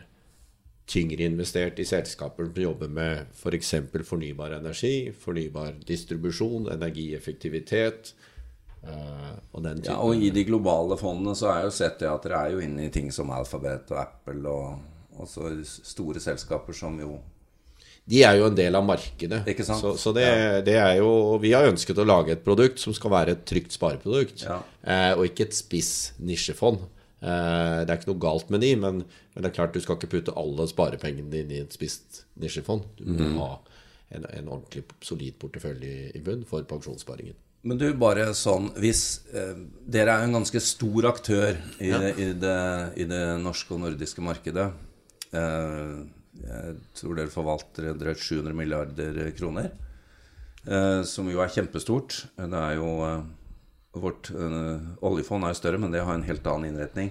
tyngre 0.88 1.28
investert 1.28 1.78
i 1.78 1.84
selskaper 1.86 2.48
som 2.48 2.62
jobber 2.62 2.88
med 2.90 3.28
f.eks. 3.36 3.74
For 3.92 4.06
fornybar 4.08 4.56
energi, 4.56 5.12
fornybar 5.12 5.76
distribusjon, 5.86 6.66
energieffektivitet, 6.72 8.14
Uh, 8.78 9.32
og, 9.52 9.64
ja, 9.84 9.96
og 9.98 10.20
i 10.22 10.30
de 10.30 10.44
globale 10.46 10.96
fondene 11.00 11.34
så 11.36 11.50
har 11.50 11.58
jeg 11.60 11.70
jo 11.70 11.74
sett 11.80 11.98
det 11.98 12.08
at 12.08 12.22
dere 12.24 12.44
er 12.46 12.52
jo 12.54 12.60
inne 12.62 12.86
i 12.86 12.92
ting 12.94 13.10
som 13.12 13.32
Alphabet 13.34 13.90
og 13.90 13.98
Apple 14.04 14.52
og, 14.52 15.18
og 15.18 15.28
store 15.66 16.22
selskaper 16.22 16.76
som 16.76 17.00
jo 17.02 17.16
de 18.08 18.22
er 18.24 18.38
jo 18.40 18.46
en 18.48 18.56
del 18.56 18.72
av 18.78 18.86
markedet. 18.88 19.42
Ikke 19.52 19.64
sant? 19.66 19.82
Så, 19.84 19.90
så 20.00 20.14
det, 20.16 20.28
det 20.64 20.78
er 20.80 20.94
jo 21.02 21.10
Vi 21.42 21.50
har 21.52 21.68
ønsket 21.68 21.98
å 22.00 22.06
lage 22.08 22.32
et 22.32 22.44
produkt 22.46 22.80
som 22.80 22.94
skal 22.96 23.12
være 23.12 23.34
et 23.36 23.42
trygt 23.48 23.74
spareprodukt, 23.76 24.46
Ja. 24.46 24.62
eh, 24.80 25.10
og 25.12 25.26
ikke 25.28 25.44
et 25.44 25.56
spiss 25.58 26.14
nisjefond. 26.16 26.86
Eh, 27.20 27.80
det 27.84 27.90
er 27.92 27.98
ikke 27.98 28.12
noe 28.14 28.22
galt 28.22 28.48
med 28.54 28.64
de, 28.64 28.70
men, 28.80 29.02
men 29.04 29.44
det 29.44 29.50
er 29.50 29.56
klart 29.58 29.76
du 29.76 29.82
skal 29.84 29.98
ikke 29.98 30.12
putte 30.14 30.36
alle 30.40 30.68
sparepengene 30.70 31.28
dine 31.34 31.58
i 31.58 31.60
et 31.66 31.76
spisst 31.76 32.22
nisjefond. 32.40 32.86
Du 32.96 33.12
må 33.12 33.44
ha 33.44 33.58
en, 34.16 34.24
en 34.24 34.48
ordentlig 34.56 34.86
solid 35.04 35.36
portefølje 35.42 35.92
i, 35.92 36.08
i 36.16 36.24
bunn 36.24 36.46
for 36.48 36.64
pensjonssparingen. 36.70 37.36
Men 37.68 37.80
du, 37.80 37.86
bare 38.00 38.30
sånn 38.36 38.70
Hvis 38.80 39.02
eh, 39.36 39.56
Dere 39.84 40.14
er 40.14 40.22
jo 40.22 40.28
en 40.30 40.38
ganske 40.38 40.62
stor 40.64 41.08
aktør 41.10 41.58
i, 41.78 41.90
det, 41.92 42.12
i, 42.16 42.28
det, 42.32 42.60
i 43.02 43.08
det 43.10 43.24
norske 43.42 43.74
og 43.76 43.82
nordiske 43.82 44.24
markedet. 44.24 44.70
Eh, 45.36 45.98
jeg 46.38 46.78
tror 46.96 47.18
dere 47.18 47.32
forvalter 47.32 47.96
drøyt 47.98 48.22
700 48.22 48.56
milliarder 48.56 49.18
kroner. 49.36 49.72
Eh, 50.68 51.02
som 51.08 51.28
jo 51.30 51.42
er 51.42 51.52
kjempestort. 51.52 52.22
Det 52.36 52.62
er 52.62 52.78
jo 52.78 52.94
eh, 53.06 53.26
Vårt 53.98 54.28
eh, 54.30 54.88
oljefond 55.08 55.46
er 55.46 55.54
jo 55.54 55.58
større, 55.58 55.78
men 55.80 55.90
det 55.90 56.04
har 56.04 56.14
en 56.14 56.26
helt 56.26 56.44
annen 56.46 56.68
innretning. 56.68 57.08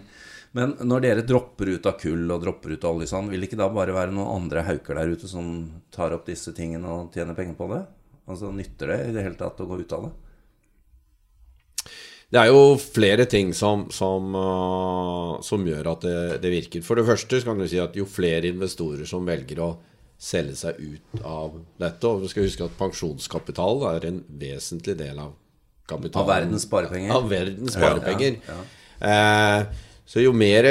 Men 0.55 0.75
når 0.87 1.01
dere 1.03 1.23
dropper 1.27 1.73
ut 1.73 1.87
av 1.89 1.97
kull 1.99 2.29
og 2.31 2.43
dropper 2.45 2.77
ut 2.77 2.85
av 2.85 2.95
oljesand, 2.95 3.31
vil 3.33 3.43
det 3.43 3.49
ikke 3.49 3.59
da 3.59 3.67
bare 3.73 3.95
være 3.95 4.13
noen 4.15 4.43
andre 4.43 4.63
hauker 4.69 4.95
der 4.95 5.11
ute 5.11 5.27
som 5.27 5.49
tar 5.91 6.15
opp 6.15 6.29
disse 6.29 6.53
tingene 6.55 6.87
og 6.87 7.17
tjener 7.17 7.35
penger 7.35 7.57
på 7.57 7.67
det? 7.73 7.81
Altså 8.29 8.53
Nytter 8.55 8.93
det 8.93 8.99
i 9.09 9.17
det 9.17 9.25
hele 9.25 9.39
tatt 9.39 9.59
å 9.63 9.67
gå 9.67 9.81
ut 9.81 9.97
av 9.97 10.07
det? 10.07 10.13
Det 12.27 12.41
er 12.41 12.49
jo 12.51 12.75
flere 12.81 13.23
ting 13.29 13.53
som, 13.55 13.85
som, 13.93 14.33
uh, 14.35 15.37
som 15.45 15.63
gjør 15.63 15.93
at 15.93 16.03
det, 16.03 16.17
det 16.43 16.51
virker. 16.51 16.83
For 16.83 16.99
det 16.99 17.07
første 17.07 17.39
kan 17.45 17.59
du 17.59 17.67
si 17.71 17.79
at 17.79 17.95
jo 17.95 18.07
flere 18.09 18.49
investorer 18.51 19.07
som 19.07 19.27
velger 19.27 19.61
å 19.63 19.69
selge 20.17 20.57
seg 20.57 20.79
ut 20.81 21.19
av 21.21 21.59
dette 21.77 22.09
Og 22.09 22.23
vi 22.23 22.29
skal 22.31 22.47
huske 22.47 22.65
at 22.65 22.77
pensjonskapital 22.79 23.83
er 23.93 24.07
en 24.09 24.23
vesentlig 24.41 24.97
del 24.99 25.19
av 25.21 25.35
kapitalen. 25.87 26.23
Av 26.23 26.31
verdens 26.31 26.65
sparepenger. 26.67 27.11
Av 27.15 27.27
verdens 27.31 27.77
sparepenger. 27.77 28.39
Eh, 28.97 29.83
så 30.07 30.23
jo 30.23 30.31
mer 30.35 30.65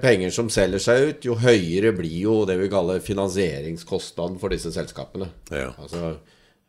penger 0.00 0.32
som 0.32 0.50
selger 0.52 0.82
seg 0.84 1.08
ut, 1.08 1.26
jo 1.26 1.36
høyere 1.40 1.94
blir 1.96 2.18
jo 2.28 2.36
det 2.48 2.58
vi 2.60 2.70
kaller 2.72 3.02
finansieringskostnaden 3.04 4.38
for 4.40 4.54
disse 4.54 4.72
selskapene. 4.72 5.28
Ja. 5.50 5.72
Altså, 5.82 6.14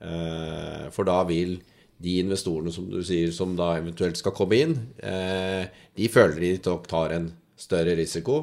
eh, 0.01 0.89
for 0.95 1.07
da 1.07 1.21
vil 1.29 1.59
de 2.03 2.17
investorene 2.19 2.73
som 2.73 2.89
du 2.91 2.99
sier 3.05 3.31
som 3.35 3.55
da 3.55 3.73
eventuelt 3.79 4.19
skal 4.19 4.35
komme 4.35 4.59
inn, 4.59 4.75
eh, 4.99 5.69
de 5.95 6.09
føler 6.11 6.41
de 6.43 6.75
tar 6.89 7.15
en 7.15 7.31
større 7.59 7.95
risiko 7.99 8.41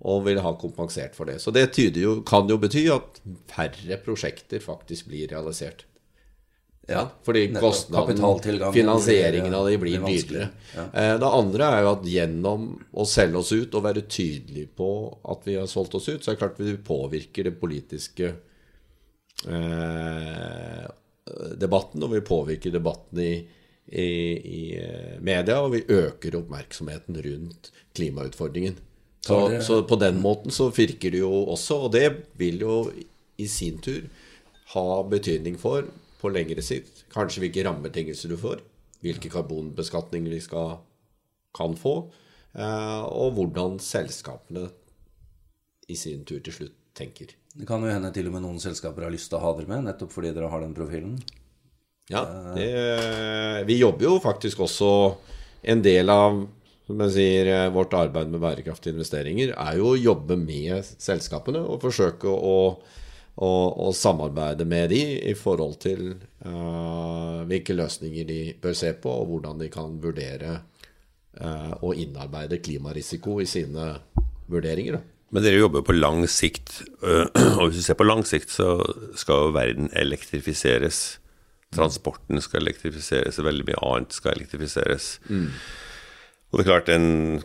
og 0.00 0.24
vil 0.24 0.40
ha 0.40 0.54
kompensert 0.58 1.14
for 1.14 1.28
det. 1.28 1.38
Så 1.42 1.52
det 1.54 1.68
tyder 1.76 2.02
jo, 2.02 2.16
kan 2.26 2.48
jo 2.48 2.56
bety 2.60 2.86
at 2.92 3.20
færre 3.52 4.00
prosjekter 4.02 4.62
faktisk 4.64 5.10
blir 5.10 5.28
realisert. 5.30 5.84
Ja, 6.90 7.04
Fordi 7.22 7.44
kostnaden, 7.54 8.72
finansieringen 8.74 9.54
av 9.54 9.68
det 9.68 9.76
blir 9.78 10.00
blir 10.02 10.24
dyrere. 10.24 10.48
Ja. 10.74 10.86
Det 11.20 11.28
andre 11.28 11.68
er 11.76 11.84
jo 11.84 11.90
at 11.92 12.08
gjennom 12.10 12.64
å 12.90 13.04
selge 13.06 13.38
oss 13.38 13.52
ut 13.52 13.76
og 13.78 13.84
være 13.84 14.02
tydelig 14.10 14.64
på 14.74 14.88
at 15.30 15.46
vi 15.46 15.54
har 15.60 15.68
solgt 15.70 15.94
oss 16.00 16.08
ut, 16.08 16.24
så 16.24 16.32
er 16.32 16.34
det 16.34 16.40
klart 16.40 16.58
vi 16.58 16.74
påvirker 16.74 17.46
det 17.46 17.54
politiske 17.60 18.32
eh, 19.46 20.88
debatten, 21.60 22.02
og 22.02 22.12
vi 22.14 22.20
påvirker 22.26 22.72
debatten 22.74 23.18
i, 23.22 23.32
i, 23.90 24.06
i 24.40 24.62
eh, 24.80 25.18
media, 25.20 25.60
og 25.62 25.72
vi 25.76 25.84
øker 25.88 26.36
oppmerksomheten 26.40 27.18
rundt 27.26 27.70
klimautfordringen. 27.94 28.78
Så, 29.20 29.36
det- 29.52 29.62
så 29.66 29.82
på 29.84 29.96
den 30.00 30.20
måten 30.22 30.50
så 30.50 30.70
virker 30.72 31.10
det 31.12 31.20
jo 31.20 31.32
også, 31.52 31.76
og 31.86 31.92
det 31.92 32.06
vil 32.40 32.60
jo 32.64 32.76
i 33.38 33.46
sin 33.48 33.78
tur 33.84 34.06
ha 34.74 35.02
betydning 35.10 35.58
for 35.60 35.84
på 36.20 36.28
lengre 36.32 36.62
sikt 36.62 37.04
kanskje 37.12 37.40
hvilke 37.44 37.64
rammebetingelser 37.64 38.28
du 38.32 38.36
får, 38.40 38.60
hvilke 39.00 39.30
karbonbeskatninger 39.32 40.30
de 40.34 40.40
skal, 40.44 40.78
kan 41.56 41.76
få, 41.80 41.94
eh, 42.54 43.02
og 43.08 43.32
hvordan 43.38 43.78
selskapene 43.80 44.68
i 45.90 45.96
sin 45.96 46.24
tur 46.28 46.40
til 46.44 46.52
slutt 46.54 46.76
tenker. 46.94 47.32
Det 47.54 47.66
kan 47.66 47.82
jo 47.82 47.90
hende 47.90 48.12
til 48.14 48.28
og 48.30 48.36
med 48.36 48.44
noen 48.44 48.60
selskaper 48.62 49.06
har 49.06 49.12
lyst 49.12 49.30
til 49.32 49.40
å 49.40 49.42
ha 49.42 49.52
dere 49.58 49.70
med, 49.70 49.88
nettopp 49.88 50.12
fordi 50.14 50.30
dere 50.36 50.50
har 50.52 50.62
den 50.62 50.76
profilen. 50.76 51.18
Ja, 52.10 52.24
det, 52.56 52.70
vi 53.68 53.76
jobber 53.78 54.08
jo 54.08 54.16
faktisk 54.18 54.64
også 54.64 54.88
En 55.62 55.78
del 55.84 56.08
av 56.10 56.40
som 56.90 57.02
jeg 57.04 57.12
sier, 57.14 57.46
eh, 57.46 57.68
vårt 57.70 57.94
arbeid 57.94 58.32
med 58.32 58.42
bærekraftige 58.42 58.96
investeringer 58.96 59.52
er 59.54 59.76
jo 59.78 59.92
å 59.92 60.00
jobbe 60.00 60.34
med 60.40 60.82
selskapene 60.82 61.60
og 61.62 61.84
forsøke 61.84 62.26
å, 62.26 62.56
å, 63.36 63.50
å 63.86 63.92
samarbeide 63.94 64.66
med 64.66 64.90
de 64.90 65.02
i 65.30 65.36
forhold 65.38 65.78
til 65.84 66.16
uh, 66.42 67.46
hvilke 67.46 67.76
løsninger 67.76 68.26
de 68.26 68.40
bør 68.62 68.74
se 68.74 68.90
på, 68.98 69.12
og 69.12 69.30
hvordan 69.30 69.62
de 69.62 69.70
kan 69.70 69.94
vurdere 70.02 70.56
uh, 71.38 71.74
og 71.78 71.94
innarbeide 71.94 72.58
klimarisiko 72.64 73.38
i 73.38 73.46
sine 73.46 73.92
vurderinger. 74.50 74.98
Da. 74.98 75.19
Men 75.30 75.44
dere 75.46 75.60
jobber 75.62 75.84
på 75.86 75.94
lang 75.94 76.24
sikt, 76.30 76.80
øh, 77.06 77.26
og 77.58 77.68
hvis 77.68 77.80
du 77.80 77.86
ser 77.86 77.98
på 77.98 78.06
lang 78.06 78.24
sikt, 78.26 78.50
så 78.50 78.80
skal 79.18 79.46
jo 79.46 79.54
verden 79.54 79.90
elektrifiseres. 79.96 81.20
Transporten 81.74 82.42
skal 82.42 82.64
elektrifiseres, 82.64 83.38
og 83.38 83.46
veldig 83.46 83.68
mye 83.68 83.82
annet 83.86 84.16
skal 84.16 84.34
elektrifiseres. 84.34 85.20
Og 86.50 86.58
det 86.58 86.64
er 86.64 86.70
klart, 86.72 86.88
en, 86.90 87.44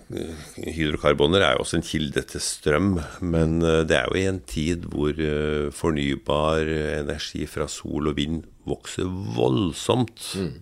Hydrokarboner 0.65 1.43
er 1.45 1.53
jo 1.53 1.61
også 1.61 1.77
en 1.77 1.85
kilde 1.85 2.23
til 2.25 2.41
strøm, 2.41 2.95
men 3.21 3.59
øh, 3.61 3.83
det 3.85 3.99
er 3.99 4.09
jo 4.09 4.17
i 4.17 4.25
en 4.31 4.41
tid 4.49 4.89
hvor 4.89 5.13
øh, 5.13 5.69
fornybar 5.69 6.65
energi 7.03 7.45
fra 7.45 7.69
sol 7.69 8.09
og 8.09 8.17
vind 8.17 8.43
vokser 8.65 9.05
voldsomt. 9.37 10.31
Mm. 10.41 10.61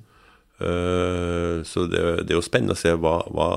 så 1.65 1.82
det, 1.92 2.00
det 2.24 2.32
er 2.32 2.38
jo 2.38 2.44
spennende 2.46 2.75
å 2.75 2.80
se 2.80 2.92
hva, 2.96 3.15
hva, 3.36 3.48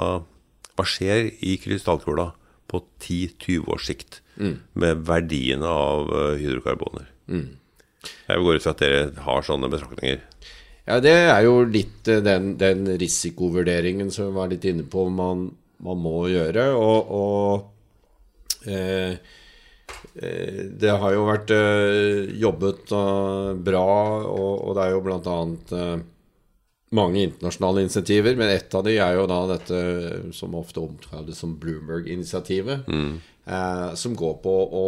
hva 0.74 0.84
skjer 0.88 1.28
i 1.44 1.52
krystallkula 1.62 2.30
på 2.66 2.82
10-20 3.00 3.68
års 3.72 3.86
sikt 3.88 4.20
med 4.74 5.04
verdiene 5.08 5.66
av 5.70 6.10
hydrokarboner. 6.40 7.06
hydrokarboner. 7.28 7.54
Jeg 8.26 8.42
går 8.42 8.58
ut 8.58 8.64
fra 8.64 8.74
at 8.74 8.82
dere 8.82 9.24
har 9.26 9.46
sånne 9.46 9.70
betraktninger. 9.72 10.20
Ja, 10.86 11.00
det 11.02 11.14
er 11.16 11.40
jo 11.42 11.64
litt 11.66 12.06
eh, 12.10 12.22
den, 12.22 12.52
den 12.60 12.86
risikovurderingen 13.00 14.12
som 14.14 14.28
vi 14.28 14.36
var 14.36 14.52
litt 14.52 14.66
inne 14.68 14.84
på 14.86 15.08
man, 15.10 15.48
man 15.82 15.98
må 15.98 16.28
gjøre. 16.30 16.68
Og, 16.78 17.10
og 17.10 18.68
eh, 18.70 19.16
eh, 20.22 20.60
det 20.78 20.94
har 21.02 21.16
jo 21.16 21.26
vært 21.26 21.50
eh, 21.56 22.30
jobbet 22.38 22.94
eh, 22.94 23.50
bra, 23.66 23.88
og, 24.30 24.52
og 24.68 24.78
det 24.78 24.84
er 24.86 24.94
jo 24.94 25.02
blant 25.08 25.26
annet 25.32 25.74
eh, 25.74 25.96
mange 26.94 27.22
internasjonale 27.26 27.82
insentiver, 27.82 28.36
men 28.36 28.52
ett 28.52 28.74
av 28.74 28.84
de 28.86 28.94
er 28.98 29.16
jo 29.18 29.26
da 29.26 29.40
dette 29.50 29.80
som 30.36 30.54
ofte 30.54 30.80
omtales 30.80 31.38
som 31.38 31.56
Bloomberg-initiativet, 31.58 32.86
eh, 33.46 33.94
som 33.94 34.14
går 34.14 34.38
på 34.44 34.54
å 34.70 34.86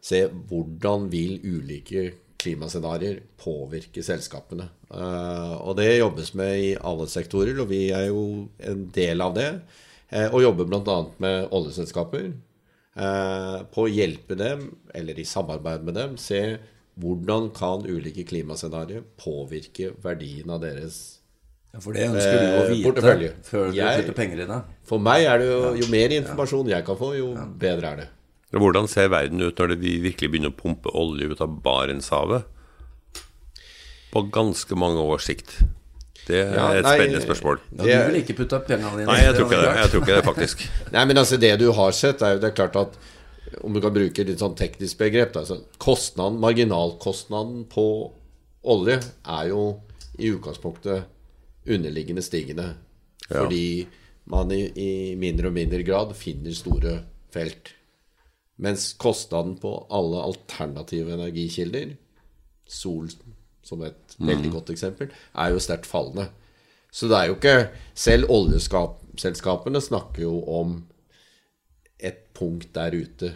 se 0.00 0.26
hvordan 0.30 1.08
vil 1.10 1.40
ulike 1.42 2.12
klimascenarioer 2.36 3.22
påvirke 3.42 4.04
selskapene. 4.06 4.68
Eh, 4.90 5.54
og 5.56 5.76
det 5.80 5.96
jobbes 5.96 6.34
med 6.38 6.60
i 6.62 6.70
alle 6.78 7.08
sektorer, 7.10 7.58
og 7.60 7.70
vi 7.72 7.88
er 7.90 8.08
jo 8.10 8.46
en 8.58 8.86
del 8.94 9.20
av 9.24 9.34
det. 9.34 9.50
Eh, 10.08 10.28
og 10.30 10.44
jobber 10.44 10.70
bl.a. 10.70 10.98
med 11.18 11.48
oljeselskaper 11.50 12.28
eh, 12.30 13.58
på 13.72 13.86
å 13.86 13.90
hjelpe 13.90 14.38
dem, 14.38 14.68
eller 14.94 15.18
i 15.18 15.26
samarbeid 15.26 15.86
med 15.86 15.98
dem, 15.98 16.16
se 16.20 16.58
hvordan 16.96 17.50
kan 17.56 17.84
ulike 17.84 18.24
klimascenarioer 18.24 19.04
påvirke 19.20 19.90
verdien 20.04 20.50
av 20.54 20.62
deres 20.62 21.15
for 21.80 21.92
det 21.96 22.06
ønsker 22.08 22.36
du 22.36 22.46
å 22.46 22.62
Eh, 22.64 22.70
vite 22.74 23.02
før 23.02 23.70
du 23.70 23.76
Jeg- 23.76 24.00
putter 24.04 24.12
penger 24.16 24.42
i 24.42 24.46
det. 24.46 24.62
For 24.84 24.98
meg 24.98 25.24
er 25.26 25.38
det 25.38 25.46
jo 25.48 25.74
Jo 25.74 25.86
mer 25.90 26.08
informasjon 26.20 26.68
jeg 26.68 26.84
kan 26.84 26.96
få, 26.96 27.16
jo 27.16 27.34
bedre 27.58 27.92
er 27.92 27.96
det. 27.96 28.08
Hvordan 28.52 28.88
ser 28.88 29.08
verden 29.08 29.40
ut 29.42 29.56
når 29.56 29.76
vi 29.78 29.98
virkelig 30.00 30.30
begynner 30.32 30.52
å 30.52 30.56
pumpe 30.56 30.90
olje 30.94 31.30
ut 31.30 31.40
av 31.40 31.48
Barentshavet? 31.62 32.44
På 34.12 34.22
ganske 34.32 34.76
mange 34.78 35.02
års 35.02 35.26
sikt. 35.26 35.58
Det 36.26 36.38
er 36.46 36.54
Ja, 36.54 36.68
et 36.74 36.84
nei, 36.84 36.94
spennende 36.98 37.22
spørsmål. 37.22 37.58
Ja, 37.86 38.06
du 38.06 38.12
vil 38.12 38.22
ikke 38.22 38.36
putte 38.38 38.58
pengene 38.66 38.96
dine 38.98 39.06
Nei, 39.06 39.20
jeg 39.22 39.34
tror 39.36 39.46
ikke 39.50 39.60
det. 39.62 39.74
Jeg 39.82 39.90
tror 39.90 40.00
ikke 40.02 40.16
det, 40.16 40.24
faktisk. 40.24 40.64
Nei, 40.92 41.04
men 41.04 41.16
altså 41.20 41.38
det 41.38 41.58
du 41.60 41.70
har 41.72 41.92
sett, 41.92 42.22
er 42.22 42.34
jo 42.34 42.40
det 42.40 42.50
er 42.50 42.56
klart 42.64 42.76
at 42.80 42.96
om 43.62 43.72
du 43.72 43.80
kan 43.80 43.92
bruke 43.94 44.24
litt 44.26 44.38
sånn 44.42 44.56
teknisk 44.58 44.98
begrep 44.98 45.36
altså, 45.38 45.60
kostnaden, 45.78 46.40
Marginalkostnaden 46.42 47.66
på 47.70 47.84
olje 48.66 48.96
er 49.24 49.48
jo 49.52 49.80
i 50.18 50.32
utgangspunktet 50.34 51.04
underliggende 51.68 52.22
stigende. 52.22 52.74
Ja. 53.28 53.42
Fordi 53.42 53.86
man 54.24 54.50
i, 54.54 54.62
i 54.74 55.14
mindre 55.18 55.50
og 55.50 55.56
mindre 55.56 55.82
grad 55.86 56.14
finner 56.18 56.54
store 56.54 56.98
felt. 57.34 57.72
Mens 58.56 58.92
kostnaden 58.98 59.56
på 59.60 59.72
alle 59.92 60.22
alternative 60.24 61.12
energikilder, 61.14 61.94
sol 62.66 63.10
som 63.66 63.82
et 63.84 64.16
veldig 64.22 64.50
godt 64.54 64.70
eksempel, 64.72 65.10
er 65.34 65.52
jo 65.52 65.62
sterkt 65.62 65.88
fallende. 65.90 66.28
Så 66.90 67.10
det 67.10 67.18
er 67.18 67.28
jo 67.28 67.34
ikke 67.36 67.56
Selv 67.98 68.30
oljeselskapene 68.32 69.82
snakker 69.82 70.22
jo 70.22 70.38
om 70.48 70.78
et 71.98 72.22
punkt 72.36 72.70
der 72.76 72.94
ute 72.94 73.32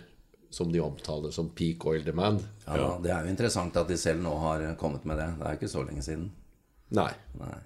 som 0.50 0.72
de 0.72 0.80
omtaler 0.82 1.32
som 1.34 1.50
peak 1.54 1.84
oil 1.87 2.04
demand. 2.04 2.42
Ja, 2.66 2.99
Det 3.02 3.10
er 3.10 3.25
jo 3.25 3.30
interessant 3.30 3.76
at 3.76 3.88
de 3.88 3.96
selv 3.96 4.22
nå 4.22 4.32
har 4.42 4.75
kommet 4.78 5.04
med 5.04 5.18
det. 5.18 5.28
Det 5.38 5.46
er 5.46 5.58
ikke 5.58 5.70
så 5.70 5.82
lenge 5.87 6.02
siden. 6.02 6.30
Nei. 6.97 7.11
Nei. 7.40 7.56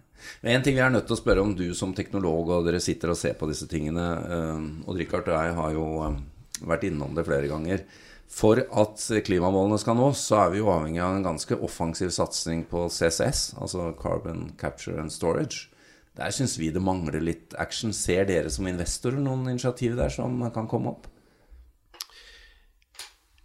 Men 0.41 0.57
En 0.57 0.65
ting 0.65 0.77
vi 0.77 0.83
er 0.85 0.93
nødt 0.93 1.07
til 1.09 1.17
å 1.17 1.21
spørre 1.21 1.43
om, 1.45 1.53
du 1.57 1.67
som 1.77 1.93
teknolog, 1.97 2.49
og 2.49 2.65
dere 2.69 2.81
sitter 2.81 3.13
og 3.13 3.19
ser 3.21 3.37
på 3.39 3.49
disse 3.51 3.69
tingene 3.69 4.07
eh, 4.25 4.65
Og 4.89 4.97
Richard 4.97 5.29
og 5.29 5.37
jeg 5.37 5.57
har 5.59 5.75
jo 5.75 5.87
eh, 6.07 6.19
vært 6.65 6.87
innom 6.89 7.17
det 7.17 7.27
flere 7.29 7.51
ganger. 7.51 7.85
For 8.31 8.59
at 8.59 9.03
klimamålene 9.27 9.79
skal 9.79 9.99
nås, 9.99 10.23
så 10.31 10.41
er 10.45 10.55
vi 10.55 10.63
jo 10.63 10.71
avhengig 10.73 11.03
av 11.05 11.19
en 11.19 11.27
ganske 11.27 11.59
offensiv 11.63 12.11
satsing 12.15 12.65
på 12.71 12.87
CCS, 12.91 13.53
altså 13.61 13.93
Carbon 14.01 14.49
Capture 14.59 14.99
and 15.03 15.13
Storage. 15.13 15.69
Der 16.17 16.31
syns 16.35 16.57
vi 16.59 16.71
det 16.75 16.83
mangler 16.83 17.23
litt 17.23 17.55
action. 17.59 17.93
Ser 17.95 18.27
dere 18.27 18.51
som 18.51 18.67
investorer 18.71 19.21
noen 19.23 19.49
initiativ 19.51 19.97
der 19.99 20.13
som 20.15 20.39
kan 20.55 20.71
komme 20.71 20.95
opp? 20.95 21.09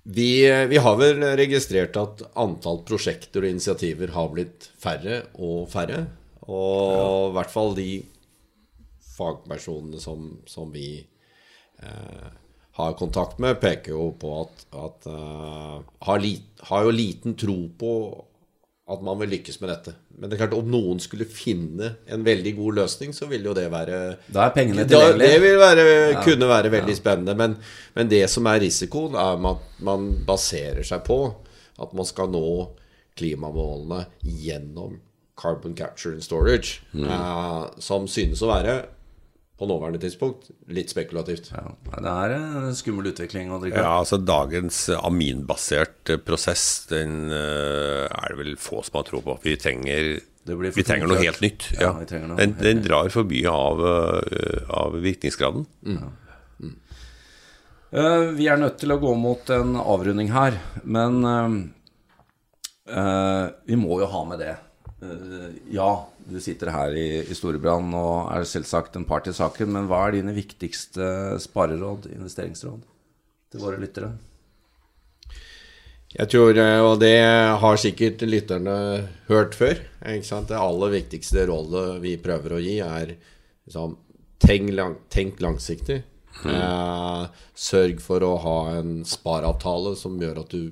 Vi, 0.09 0.31
vi, 0.71 0.77
har 0.81 0.95
vel 0.97 1.21
registrert 1.37 1.97
at 2.01 2.23
antall 2.39 2.79
prosjekter 2.87 3.43
og 3.43 3.51
initiativer 3.51 4.13
har 4.15 4.31
blitt 4.33 4.69
færre 4.81 5.21
og 5.37 5.67
færre. 5.69 6.05
Og 6.49 6.95
ja. 6.95 7.09
i 7.27 7.35
hvert 7.37 7.53
fall 7.53 7.75
de 7.77 7.89
fagpersonene 9.19 10.01
som, 10.01 10.31
som 10.49 10.71
vi 10.73 10.95
eh, 10.97 12.29
har 12.79 12.97
kontakt 12.97 13.39
med, 13.43 13.59
peker 13.61 13.91
jo 13.91 14.09
på 14.19 14.33
at, 14.39 14.65
at 14.71 15.07
uh, 15.11 15.79
har, 16.07 16.21
lit, 16.23 16.45
har, 16.69 16.85
jo 16.87 16.95
liten 16.95 17.35
tro 17.39 17.57
på 17.79 17.93
at 18.89 19.01
man 19.05 19.19
vil 19.21 19.29
lykkes 19.35 19.59
med 19.61 19.69
dette. 19.69 19.93
Men 20.17 20.29
det 20.29 20.35
er 20.35 20.41
klart 20.43 20.55
om 20.57 20.69
noen 20.71 21.01
skulle 21.03 21.27
finne 21.29 21.91
en 22.09 22.23
veldig 22.25 22.55
god 22.57 22.79
løsning, 22.81 23.13
så 23.13 23.27
vil 23.29 23.45
jo 23.45 23.53
det 23.57 23.67
være 23.71 23.99
Da 24.25 24.47
er 24.47 24.55
pengene 24.55 24.85
tilgjengelige. 24.87 25.29
Det 25.29 25.43
vil 25.43 25.59
være, 25.61 25.85
ja. 25.85 26.23
kunne 26.25 26.49
være 26.49 26.71
veldig 26.73 26.95
ja. 26.95 27.01
spennende. 27.01 27.35
Men, 27.37 27.55
men, 27.97 28.09
det 28.11 28.23
som 28.33 28.49
er 28.49 28.63
risikoen, 28.65 29.17
er 29.19 29.37
at 29.51 29.83
man 29.85 30.09
baserer 30.27 30.81
seg 30.87 31.05
på 31.05 31.19
at 31.79 31.93
man 31.95 32.07
skal 32.07 32.31
nå 32.33 32.47
klimamålene 33.19 34.05
gjennom 34.23 34.97
carbon 35.39 35.75
capture 35.75 36.17
and 36.17 36.23
storage, 36.23 36.81
mm. 36.91 37.05
uh, 37.07 37.69
som 37.79 38.07
synes 38.11 38.41
å 38.43 38.49
være 38.51 38.81
på 39.59 39.67
nåværende 39.67 39.99
tidspunkt 39.99 40.47
litt 40.71 40.91
spekulativt. 40.93 41.49
Ja, 41.51 41.65
det 41.99 42.11
er 42.11 42.33
en 42.37 42.75
skummel 42.77 43.11
utvikling. 43.11 43.51
Ja, 43.73 43.97
altså 43.99 44.19
Dagens 44.23 44.85
aminbasert 44.95 46.13
prosess 46.23 46.85
Den 46.87 47.27
uh, 47.27 48.07
er 48.07 48.31
det 48.31 48.37
vel 48.39 48.55
få 48.61 48.79
som 48.87 49.01
har 49.01 49.07
tro 49.09 49.19
på. 49.25 49.35
Vi 49.43 49.57
trenger, 49.59 50.13
vi 50.47 50.85
trenger 50.87 51.11
noe 51.11 51.19
helt 51.19 51.43
nytt. 51.43 51.67
Ja, 51.75 51.91
ja. 51.99 52.21
Noe 52.23 52.39
den, 52.39 52.55
den, 52.61 52.83
drar 52.85 53.11
for 53.11 53.27
mye 53.27 53.51
av, 53.51 53.83
uh, 53.83 54.71
av 54.79 54.95
virkningsgraden. 55.03 55.67
Mm. 55.83 55.99
Mm. 56.63 56.77
Uh, 57.91 58.25
vi 58.39 58.47
er 58.47 58.63
nødt 58.63 58.79
til 58.79 58.95
å 58.95 59.01
gå 59.03 59.11
mot 59.19 59.51
en 59.57 59.75
avrunding 59.81 60.31
her, 60.35 60.61
men 60.87 61.19
vi 62.89 63.75
må 63.77 63.99
jo 64.01 64.07
ha 64.09 64.23
med 64.25 64.39
det. 64.41 64.55
Ja, 65.71 65.89
du 66.27 66.39
sitter 66.43 66.73
her 66.75 66.95
i, 66.97 67.07
i 67.23 67.35
Storebrand 67.37 67.93
og 67.95 68.31
er 68.35 68.47
selvsagt 68.47 68.97
en 68.99 69.07
part 69.07 69.29
i 69.31 69.35
saken, 69.35 69.71
men 69.75 69.87
hva 69.87 70.05
er 70.07 70.17
dine 70.17 70.35
viktigste 70.35 71.37
spareråd, 71.43 72.09
investeringsråd, 72.15 72.81
til 73.53 73.63
våre 73.63 73.79
lyttere? 73.79 74.11
Jeg 76.09 76.29
tror, 76.33 76.57
eh, 76.57 76.81
og 76.81 76.95
det 77.03 77.17
har 77.61 77.77
sikkert 77.77 78.23
lytterne 78.25 78.75
hørt 79.27 79.53
før 79.53 79.77
Det 80.01 80.57
aller 80.57 80.89
viktigste 80.89 81.45
rådet 81.45 82.01
vi 82.01 82.17
prøver 82.17 82.55
å 82.55 82.61
gi, 82.63 82.79
er 82.81 83.13
liksom, 83.13 83.95
tenk, 84.41 84.71
lang, 84.73 84.95
tenk, 85.09 85.39
langsiktig. 85.39 86.01
Mm. 86.41 86.55
Eh, 86.55 87.25
sørg 87.53 88.01
for 88.01 88.25
å 88.25 88.35
ha 88.41 88.57
en 88.79 89.03
spareavtale 89.05 89.95
som 89.99 90.17
gjør 90.17 90.41
at 90.41 90.49
du 90.55 90.71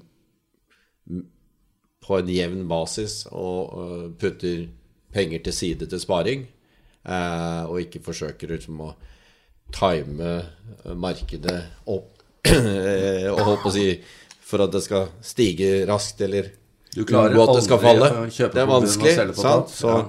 på 2.08 2.20
en 2.22 2.30
jevn 2.32 2.68
basis 2.70 3.26
og, 3.34 3.74
og 3.76 4.14
putter 4.22 4.68
penger 5.14 5.44
til 5.44 5.56
side 5.56 5.88
til 5.90 6.02
sparing, 6.02 6.46
eh, 7.08 7.64
og 7.68 7.82
ikke 7.84 8.04
forsøker 8.06 8.54
liksom 8.56 8.84
å 8.86 8.94
time 9.76 10.30
eh, 10.38 10.94
markedet 10.96 11.60
opp 11.92 12.14
og 13.34 13.42
håpe 13.50 13.68
å 13.68 13.74
si 13.76 13.90
for 14.48 14.64
at 14.64 14.72
det 14.72 14.84
skal 14.86 15.10
stige 15.26 15.82
raskt, 15.90 16.22
eller 16.24 16.54
du 16.94 17.04
klarer 17.04 17.36
at 17.44 17.58
det 17.58 17.66
skal 17.66 17.82
falle. 17.82 18.08
Det 18.32 18.62
er 18.62 18.70
vanskelig. 18.70 19.12
sant? 19.36 19.74
Så 19.76 19.92
ja. 19.92 20.06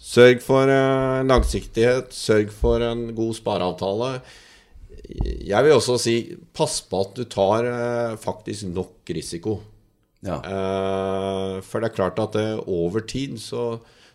sørg 0.00 0.40
for 0.42 0.72
uh, 0.72 1.20
langsiktighet. 1.28 2.16
Sørg 2.16 2.48
for 2.50 2.82
en 2.82 3.10
god 3.14 3.36
spareavtale. 3.36 4.08
Jeg 5.04 5.66
vil 5.66 5.76
også 5.76 5.98
si 6.00 6.16
pass 6.56 6.78
på 6.88 7.02
at 7.04 7.12
du 7.20 7.28
tar 7.28 7.68
faktisk 8.24 8.72
nok 8.72 9.12
risiko. 9.12 9.58
Ja. 10.24 10.38
Uh, 10.40 11.58
for 11.64 11.82
det 11.82 11.90
er 11.90 11.96
klart 11.98 12.20
at 12.22 12.38
over 12.64 13.04
tid 13.04 13.36
så 13.42 13.74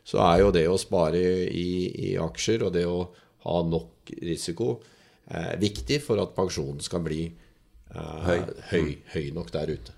så 0.10 0.22
er 0.26 0.42
jo 0.42 0.54
det 0.54 0.66
å 0.70 0.80
spare 0.80 1.20
i, 1.54 1.70
i 2.10 2.12
aksjer 2.18 2.66
og 2.66 2.74
det 2.74 2.86
å 2.90 3.04
ha 3.46 3.58
nok 3.68 4.10
risiko 4.26 4.80
uh, 4.80 5.56
viktig 5.62 6.00
for 6.02 6.22
at 6.24 6.36
pensjonen 6.38 6.82
skal 6.84 7.04
bli 7.06 7.28
uh, 7.30 8.26
høy. 8.26 8.40
Høy, 8.72 8.94
høy. 9.14 9.26
nok 9.36 9.52
der 9.54 9.76
ute. 9.76 9.98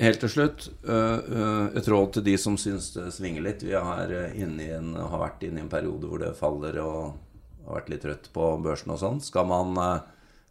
Helt 0.00 0.22
til 0.24 0.30
slutt, 0.32 0.64
et 0.88 1.88
råd 1.92 2.14
til 2.14 2.22
de 2.24 2.32
som 2.40 2.54
syns 2.58 2.86
det 2.94 3.10
svinger 3.12 3.44
litt. 3.44 3.60
Vi 3.68 3.74
en, 3.76 4.94
har 4.96 5.20
vært 5.20 5.44
inne 5.44 5.60
i 5.60 5.64
en 5.66 5.68
periode 5.68 6.08
hvor 6.08 6.22
det 6.22 6.30
faller 6.38 6.78
og 6.80 7.66
har 7.66 7.76
vært 7.76 7.90
litt 7.92 8.02
trøtt 8.06 8.30
på 8.32 8.46
børsen 8.64 8.94
og 8.94 8.98
sånn. 9.02 9.20
Skal 9.20 9.44
man 9.50 9.76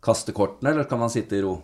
kaste 0.06 0.36
kortene, 0.38 0.70
eller 0.70 0.86
skal 0.86 1.02
man 1.02 1.10
sitte 1.10 1.40
i 1.40 1.42
ro? 1.42 1.56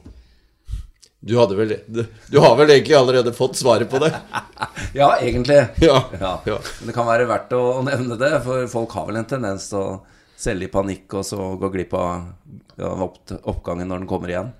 Du, 1.19 1.35
vel, 1.55 1.77
du, 1.87 2.03
du, 2.29 2.39
har 2.39 2.55
vel 2.59 2.69
egentlig 2.69 2.95
allerede 2.97 3.31
fått 3.33 3.57
svaret 3.57 3.89
på 3.89 3.97
det? 4.03 4.11
ja, 4.99 5.15
egentlig. 5.17 5.57
Ja, 5.81 6.03
ja. 6.19 6.33
ja, 6.45 6.59
Men 6.79 6.91
det 6.91 6.97
kan 6.97 7.07
være 7.07 7.25
verdt 7.29 7.55
å, 7.57 7.63
nevne 7.85 8.19
det, 8.21 8.33
for 8.45 8.67
folk 8.69 8.93
har 8.99 9.07
vel 9.09 9.21
en 9.23 9.31
tendens 9.31 9.71
til 9.71 9.81
å 9.81 9.87
selge 10.37 10.67
i 10.67 10.71
panikk 10.71 11.15
og 11.17 11.25
så 11.25 11.55
gå 11.57 11.71
glipp 11.73 11.95
av 11.97 12.27
ja, 12.77 12.91
oppgangen 13.41 13.89
når 13.89 14.03
den 14.03 14.11
kommer 14.11 14.33
igjen. 14.33 14.53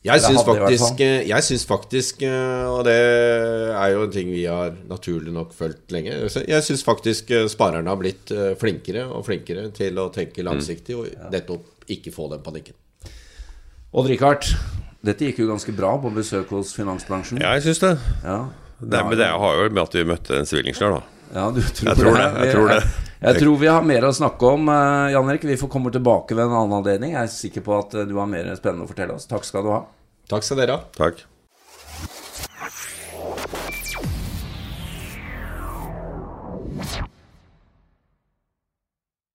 Jeg 0.00 0.22
syns 0.24 0.46
faktisk, 0.48 1.00
eh, 1.04 1.26
jeg 1.28 1.44
syns 1.44 1.66
faktisk, 1.68 2.22
eh, 2.24 2.64
og 2.64 2.86
det 2.88 2.96
er 2.96 3.90
jo 3.92 4.06
en 4.06 4.14
ting 4.14 4.30
vi 4.32 4.46
har 4.48 4.72
naturlig 4.88 5.34
nok 5.34 5.52
fulgt 5.52 5.92
lenge 5.92 6.14
Jeg 6.48 6.64
syns 6.64 6.84
faktisk 6.86 7.28
eh, 7.36 7.44
sparerne 7.52 7.92
har 7.92 8.00
blitt 8.00 8.32
flinkere 8.56 9.04
og 9.12 9.26
flinkere 9.28 9.68
til 9.76 10.00
å 10.00 10.08
tenke 10.08 10.46
langsiktig 10.46 10.96
og 10.96 11.10
nettopp 11.28 11.84
ikke 11.92 12.14
få 12.14 12.30
den 12.32 12.40
panikken. 12.40 12.78
Odd 13.92 14.08
Rikard, 14.08 14.48
dette 15.00 15.30
gikk 15.30 15.38
jo 15.40 15.46
ganske 15.48 15.72
bra 15.72 15.94
på 16.00 16.10
besøk 16.12 16.50
hos 16.52 16.74
finansbransjen. 16.76 17.40
Ja, 17.40 17.54
jeg 17.56 17.70
syns 17.70 17.80
det. 17.80 17.94
Ja. 18.20 18.42
Nei, 18.80 19.00
men 19.08 19.16
det 19.16 19.28
har 19.32 19.56
jo 19.56 19.70
med 19.72 19.82
at 19.82 19.96
vi 19.96 20.04
møtte 20.08 20.40
en 20.40 20.48
sivilingeniør, 20.48 20.98
da. 20.98 21.20
Ja, 21.30 21.46
du 21.54 21.60
tror 21.62 21.88
jeg 21.88 21.96
tror 22.00 22.18
det. 22.18 22.26
det. 22.26 22.44
Jeg, 22.44 22.52
tror 22.52 22.68
det. 22.68 22.76
Jeg, 22.80 23.22
jeg, 23.22 23.40
tror 23.40 23.58
vi 23.62 23.70
har 23.70 23.86
mer 23.86 24.06
å 24.08 24.12
snakke 24.16 24.52
om. 24.58 24.68
Eh, 24.74 25.12
Jan 25.14 25.32
Erik, 25.32 25.46
vi 25.48 25.56
får 25.60 25.72
komme 25.72 25.92
tilbake 25.94 26.36
ved 26.36 26.44
en 26.44 26.56
annen 26.58 26.76
anledning. 26.80 27.14
Jeg 27.16 27.22
er 27.22 27.32
sikker 27.32 27.64
på 27.64 27.76
at 27.78 27.96
eh, 27.96 28.08
du 28.08 28.16
har 28.20 28.28
mer 28.28 28.52
spennende 28.58 28.84
å 28.84 28.90
fortelle 28.90 29.16
oss. 29.16 29.28
Takk 29.30 29.48
skal 29.48 29.64
du 29.64 29.72
ha. 29.72 29.82
Takk 30.28 30.44
skal 30.44 30.60
dere 30.60 30.76
ha. 30.76 30.84
Takk. 31.00 31.24